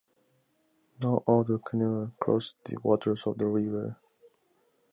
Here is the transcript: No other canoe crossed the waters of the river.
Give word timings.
No 1.03 1.23
other 1.27 1.59
canoe 1.59 2.09
crossed 2.19 2.55
the 2.65 2.79
waters 2.81 3.27
of 3.27 3.37
the 3.37 3.45
river. 3.45 3.97